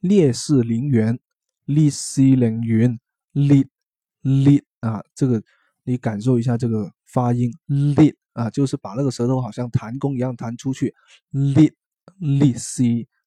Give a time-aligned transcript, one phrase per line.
[0.00, 1.18] 烈士陵园，
[1.66, 2.98] 烈士陵园，
[3.32, 3.66] 烈
[4.22, 5.02] 烈啊！
[5.14, 5.42] 这个
[5.84, 7.52] 你感受一下这个发音，
[7.96, 10.92] 烈啊，就是把那个舌头好像弹弓一样弹出去，
[11.30, 11.70] 烈
[12.18, 12.82] 烈士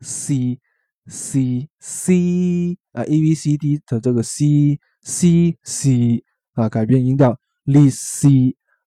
[0.00, 0.58] 西
[1.06, 6.24] 西西啊，A B C D 的这个 c c c
[6.54, 8.28] 啊，改变音调，烈士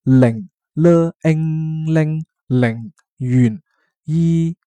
[0.02, 3.62] 陵 l 了，陵 n 陵园，
[4.06, 4.58] 伊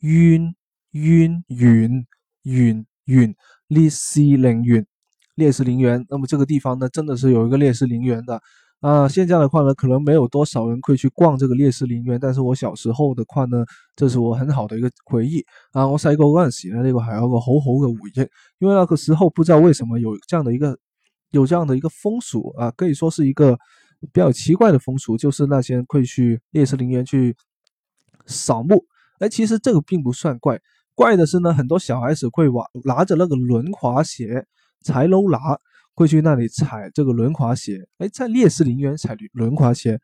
[0.00, 0.54] 渊
[0.90, 2.06] 渊园。
[2.42, 3.34] 允允
[3.68, 4.86] 烈士陵园，
[5.34, 6.04] 烈士陵园。
[6.08, 8.40] 那么这个地方呢，真的是有一个烈士陵园的
[8.80, 9.08] 啊。
[9.08, 13.64] 现在的话呢，可能没有多少人会去逛这个烈士陵园，但是我小时候的话呢，
[13.96, 15.86] 这是我很好的一个回忆啊。
[15.86, 20.78] 我赛过万洗呢，那个还有个猴猴的午夜，因为那个时候不知道为什么有这样的一个
[21.30, 23.56] 有这样的一个风俗啊，可以说是一个
[24.12, 27.34] 比较奇怪的风俗，就是那些会去烈士陵园去
[28.26, 28.84] 扫墓。
[29.18, 30.58] 哎，其实这个并不算怪。
[30.98, 34.44] 怪的是呢，很多小孩子会玩拿着那个轮滑鞋
[34.82, 35.38] 踩楼拿，
[35.94, 37.78] 会去那里踩这个轮滑鞋。
[37.98, 39.96] 哎，在烈士陵园踩轮滑鞋，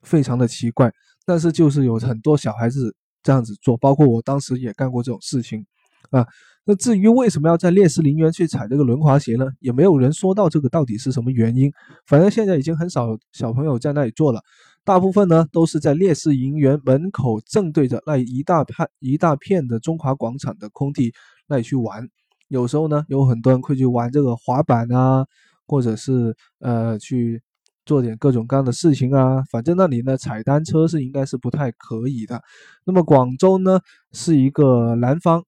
[0.00, 0.90] 非常的奇怪。
[1.26, 5.62] 但是就是有很多小孩子这样子做，包括我当时也干过这种事情
[6.10, 6.26] 啊。
[6.64, 9.46] 那至于为什么要在烈士陵园去踩这个轮滑鞋呢？
[9.60, 11.70] 也没有人说到这个到底是什么原因。
[12.06, 14.40] 反正现在已经很少小朋友在那里做了。
[14.84, 21.12] 大部分呢都是在烈士陵园门口正对着那一大片一大片的中华广场的空地
[21.46, 22.06] 那里去玩，
[22.48, 25.24] 有时候呢有很多人会去玩这个滑板啊，
[25.68, 27.40] 或者是呃去
[27.86, 29.42] 做点各种各样的事情啊。
[29.52, 32.40] 反正那里呢踩单车是应该是不太可以的。
[32.84, 33.78] 那么广州呢
[34.12, 35.42] 是一个南方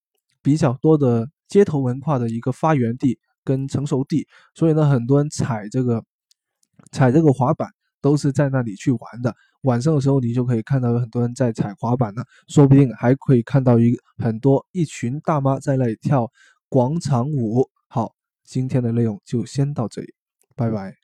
[0.45, 6.05] 比较多的街头文化的一个发源地跟成熟地，所以呢很多人踩这个
[6.93, 7.69] 踩这个滑板。
[8.05, 16.31] 都是在那里去玩的，晚上的时候你就可以看到有很多人在踩滑板了，说不定还可以看到一很多一群大妈在那里跳
[16.69, 17.67] 广场舞。
[17.89, 18.13] 好，
[18.45, 20.09] 今天的内容就先到这里，
[20.55, 21.04] 拜拜。